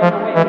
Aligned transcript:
Gracias. 0.00 0.45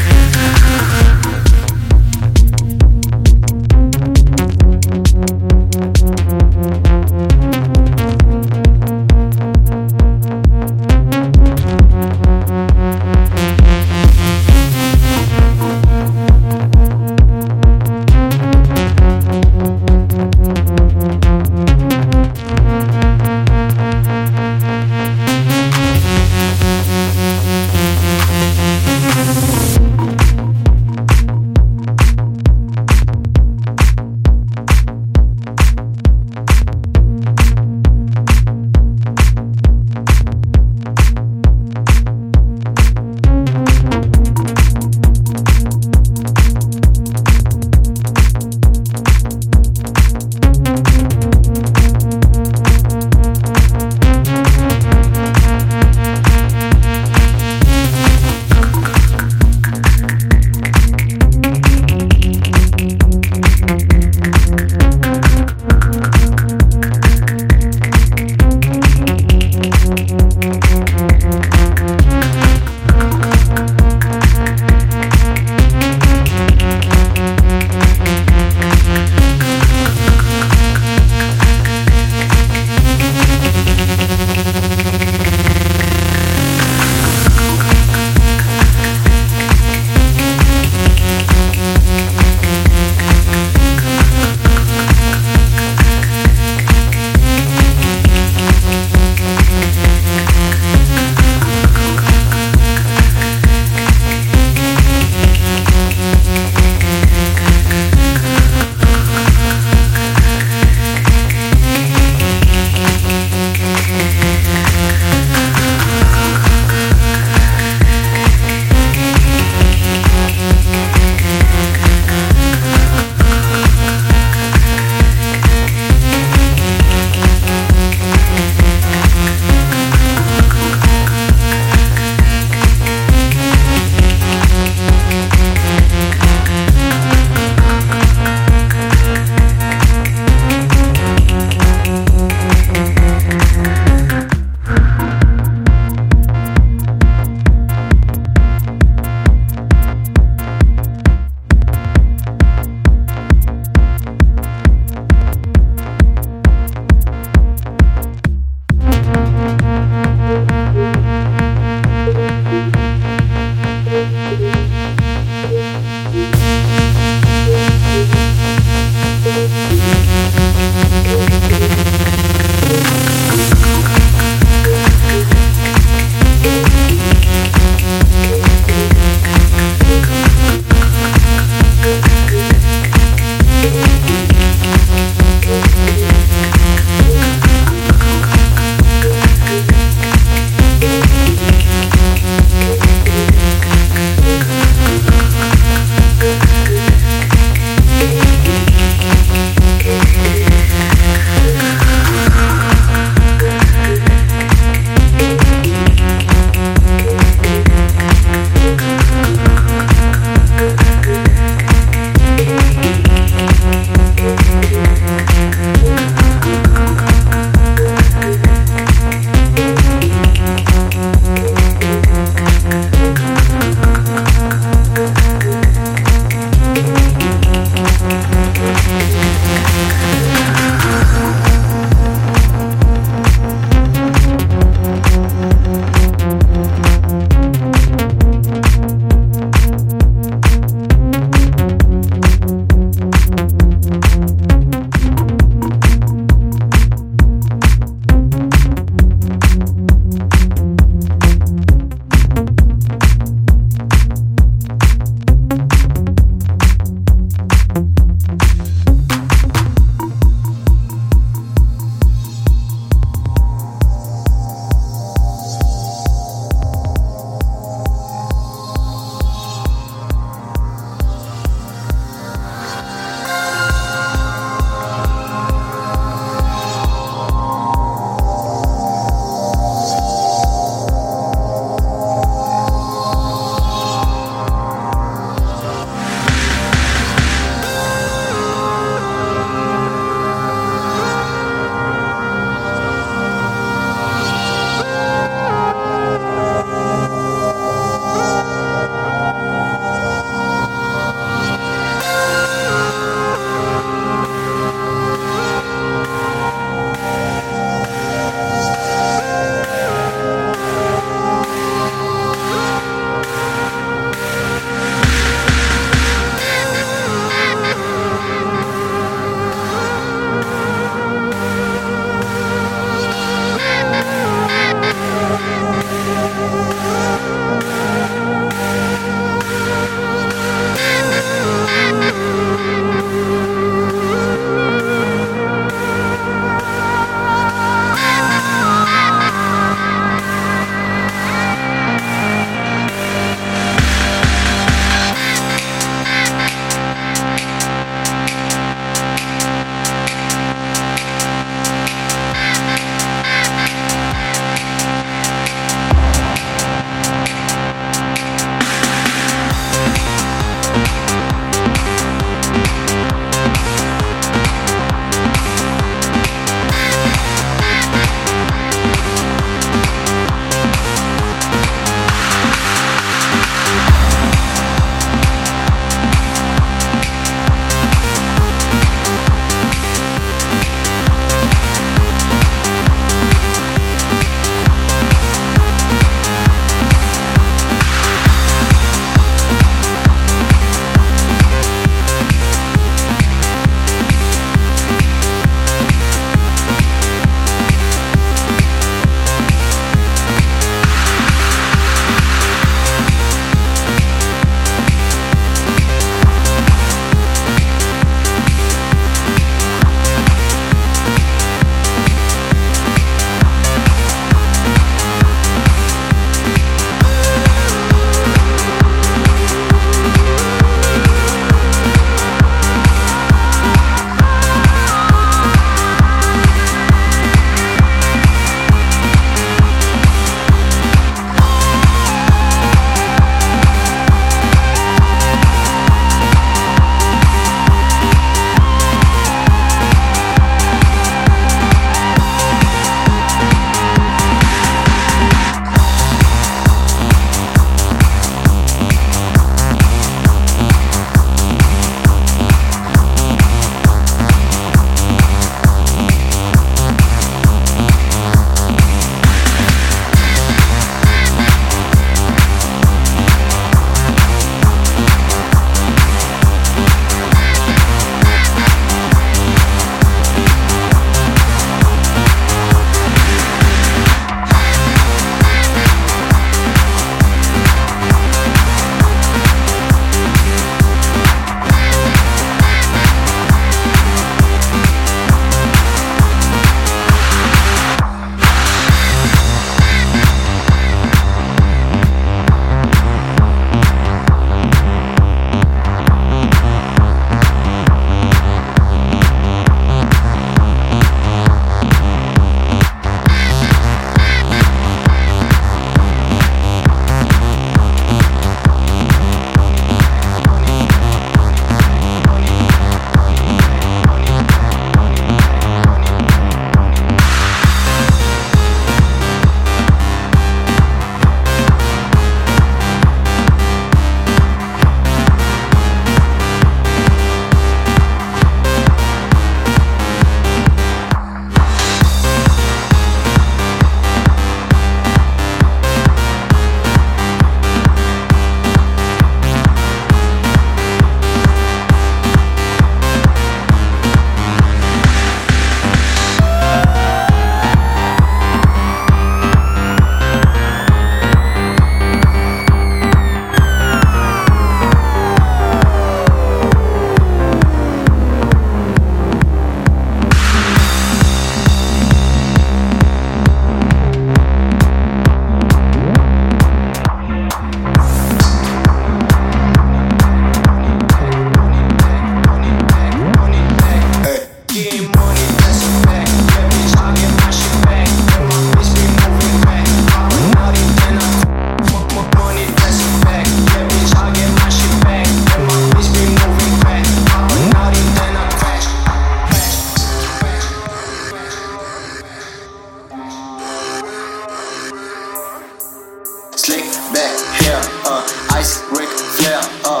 air, 597.71 597.81
uh, 598.05 598.57
ice 598.59 598.83
Ric 598.91 599.09
Flair, 599.09 599.61
uh. 599.85 600.00